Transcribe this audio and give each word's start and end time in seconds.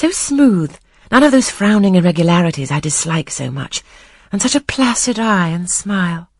So 0.00 0.10
smooth, 0.10 0.78
none 1.12 1.22
of 1.22 1.30
those 1.30 1.50
frowning 1.50 1.94
irregularities 1.94 2.70
I 2.70 2.80
dislike 2.80 3.30
so 3.30 3.50
much, 3.50 3.82
and 4.32 4.40
such 4.40 4.54
a 4.54 4.60
placid 4.62 5.18
eye 5.18 5.48
and 5.48 5.68
smile. 5.68 6.30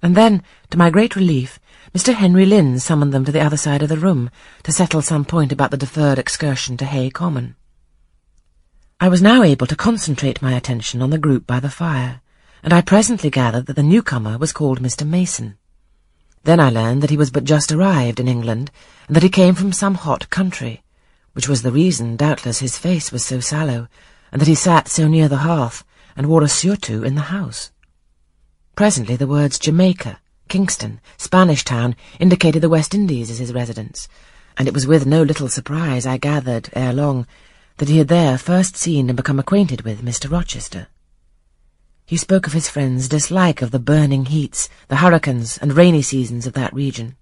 And 0.00 0.16
then, 0.16 0.42
to 0.70 0.78
my 0.78 0.88
great 0.88 1.16
relief, 1.16 1.60
Mr. 1.94 2.14
Henry 2.14 2.46
Lynn 2.46 2.78
summoned 2.78 3.12
them 3.12 3.26
to 3.26 3.30
the 3.30 3.42
other 3.42 3.58
side 3.58 3.82
of 3.82 3.90
the 3.90 3.98
room 3.98 4.30
to 4.62 4.72
settle 4.72 5.02
some 5.02 5.26
point 5.26 5.52
about 5.52 5.70
the 5.70 5.76
deferred 5.76 6.18
excursion 6.18 6.78
to 6.78 6.86
Hay 6.86 7.10
Common. 7.10 7.56
I 8.98 9.10
was 9.10 9.20
now 9.20 9.42
able 9.42 9.66
to 9.66 9.76
concentrate 9.76 10.40
my 10.40 10.54
attention 10.54 11.02
on 11.02 11.10
the 11.10 11.18
group 11.18 11.46
by 11.46 11.60
the 11.60 11.68
fire, 11.68 12.22
and 12.62 12.72
I 12.72 12.80
presently 12.80 13.28
gathered 13.28 13.66
that 13.66 13.76
the 13.76 13.82
newcomer 13.82 14.38
was 14.38 14.54
called 14.54 14.80
Mr. 14.80 15.06
Mason. 15.06 15.58
Then 16.44 16.58
I 16.58 16.70
learned 16.70 17.02
that 17.02 17.10
he 17.10 17.18
was 17.18 17.30
but 17.30 17.44
just 17.44 17.70
arrived 17.70 18.18
in 18.18 18.28
England, 18.28 18.70
and 19.08 19.14
that 19.14 19.22
he 19.22 19.28
came 19.28 19.54
from 19.54 19.74
some 19.74 19.96
hot 19.96 20.30
country, 20.30 20.82
which 21.32 21.48
was 21.48 21.62
the 21.62 21.72
reason, 21.72 22.16
doubtless, 22.16 22.58
his 22.58 22.78
face 22.78 23.12
was 23.12 23.24
so 23.24 23.40
sallow, 23.40 23.88
and 24.32 24.40
that 24.40 24.48
he 24.48 24.54
sat 24.54 24.88
so 24.88 25.08
near 25.08 25.28
the 25.28 25.38
hearth, 25.38 25.84
and 26.16 26.28
wore 26.28 26.42
a 26.42 26.48
surtout 26.48 27.04
in 27.04 27.14
the 27.14 27.30
house. 27.32 27.70
Presently 28.76 29.16
the 29.16 29.26
words 29.26 29.58
Jamaica, 29.58 30.20
Kingston, 30.48 31.00
Spanish 31.16 31.64
Town 31.64 31.94
indicated 32.18 32.60
the 32.60 32.68
West 32.68 32.94
Indies 32.94 33.30
as 33.30 33.38
his 33.38 33.52
residence, 33.52 34.08
and 34.56 34.66
it 34.66 34.74
was 34.74 34.86
with 34.86 35.06
no 35.06 35.22
little 35.22 35.48
surprise 35.48 36.06
I 36.06 36.16
gathered, 36.16 36.68
ere 36.72 36.92
long, 36.92 37.26
that 37.76 37.88
he 37.88 37.98
had 37.98 38.08
there 38.08 38.36
first 38.36 38.76
seen 38.76 39.08
and 39.08 39.16
become 39.16 39.38
acquainted 39.38 39.82
with 39.82 40.04
Mr. 40.04 40.30
Rochester. 40.30 40.88
He 42.04 42.16
spoke 42.16 42.46
of 42.46 42.52
his 42.52 42.68
friend's 42.68 43.08
dislike 43.08 43.62
of 43.62 43.70
the 43.70 43.78
burning 43.78 44.26
heats, 44.26 44.68
the 44.88 44.96
hurricanes, 44.96 45.56
and 45.58 45.72
rainy 45.72 46.02
seasons 46.02 46.46
of 46.46 46.54
that 46.54 46.74
region. 46.74 47.16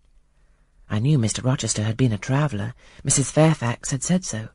I 0.90 0.98
knew 0.98 1.18
Mr. 1.18 1.44
Rochester 1.44 1.84
had 1.84 1.96
been 1.96 2.12
a 2.12 2.18
traveller, 2.18 2.74
Mrs. 3.04 3.30
Fairfax 3.30 3.90
had 3.90 4.02
said 4.02 4.24
so, 4.24 4.48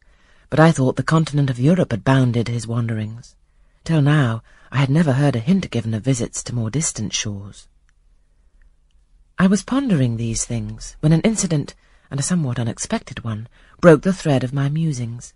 but 0.49 0.59
I 0.59 0.71
thought 0.71 0.95
the 0.95 1.03
continent 1.03 1.49
of 1.49 1.59
Europe 1.59 1.91
had 1.91 2.03
bounded 2.03 2.47
his 2.47 2.67
wanderings. 2.67 3.35
Till 3.83 4.01
now 4.01 4.41
I 4.71 4.77
had 4.77 4.89
never 4.89 5.13
heard 5.13 5.35
a 5.35 5.39
hint 5.39 5.69
given 5.69 5.93
of 5.93 6.03
visits 6.03 6.41
to 6.43 6.55
more 6.55 6.69
distant 6.69 7.13
shores. 7.13 7.67
I 9.37 9.47
was 9.47 9.63
pondering 9.63 10.17
these 10.17 10.45
things 10.45 10.95
when 10.99 11.11
an 11.11 11.21
incident, 11.21 11.75
and 12.09 12.19
a 12.19 12.23
somewhat 12.23 12.59
unexpected 12.59 13.23
one, 13.23 13.47
broke 13.81 14.01
the 14.01 14.13
thread 14.13 14.43
of 14.43 14.53
my 14.53 14.69
musings. 14.69 15.33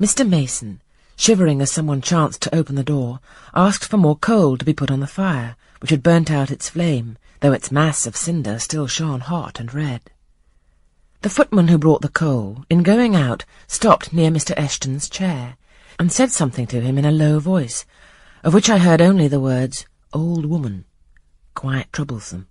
Mr. 0.00 0.28
Mason, 0.28 0.80
shivering 1.18 1.60
as 1.60 1.70
someone 1.70 2.00
chanced 2.00 2.40
to 2.40 2.54
open 2.54 2.76
the 2.76 2.84
door, 2.84 3.18
asked 3.52 3.84
for 3.84 3.96
more 3.96 4.16
coal 4.16 4.56
to 4.56 4.64
be 4.64 4.72
put 4.72 4.90
on 4.90 5.00
the 5.00 5.06
fire, 5.06 5.56
which 5.80 5.90
had 5.90 6.02
burnt 6.02 6.30
out 6.30 6.50
its 6.50 6.70
flame, 6.70 7.18
though 7.40 7.52
its 7.52 7.72
mass 7.72 8.06
of 8.06 8.16
cinder 8.16 8.58
still 8.60 8.86
shone 8.86 9.20
hot 9.20 9.58
and 9.58 9.74
red. 9.74 10.00
The 11.22 11.28
footman 11.28 11.66
who 11.66 11.76
brought 11.76 12.02
the 12.02 12.08
coal, 12.08 12.64
in 12.70 12.84
going 12.84 13.16
out, 13.16 13.44
stopped 13.66 14.12
near 14.12 14.30
Mr. 14.30 14.56
Eshton's 14.56 15.08
chair, 15.08 15.56
and 15.98 16.12
said 16.12 16.30
something 16.30 16.68
to 16.68 16.80
him 16.80 16.96
in 16.96 17.04
a 17.04 17.10
low 17.10 17.40
voice, 17.40 17.84
of 18.44 18.54
which 18.54 18.70
I 18.70 18.78
heard 18.78 19.00
only 19.00 19.26
the 19.26 19.40
words, 19.40 19.86
old 20.12 20.46
woman, 20.46 20.84
quite 21.54 21.92
troublesome. 21.92 22.46